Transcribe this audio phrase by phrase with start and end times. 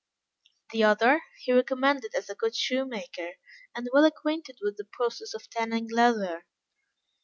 [0.71, 3.33] The other, he recommended as a good shoemaker,
[3.75, 6.43] and well acquainted with the process of tanning leather.